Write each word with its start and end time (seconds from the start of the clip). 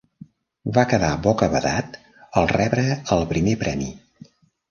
Va 0.77 0.83
quedar 0.93 1.09
bocabadat 1.25 1.99
el 2.41 2.49
rebre 2.53 2.87
el 3.17 3.27
primer 3.35 3.57
premi. 3.67 3.93